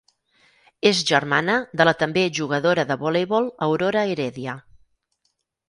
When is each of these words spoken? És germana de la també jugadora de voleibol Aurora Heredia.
És 0.91 1.01
germana 1.09 1.57
de 1.81 1.87
la 1.89 1.93
també 1.99 2.23
jugadora 2.39 2.87
de 2.95 2.99
voleibol 3.05 3.53
Aurora 3.69 4.07
Heredia. 4.15 4.59